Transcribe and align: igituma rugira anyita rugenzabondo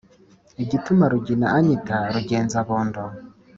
igituma 0.63 1.03
rugira 1.11 1.45
anyita 1.57 1.97
rugenzabondo 2.13 3.01